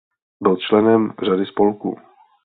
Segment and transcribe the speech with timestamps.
[0.43, 1.97] Byl členem řady spolků.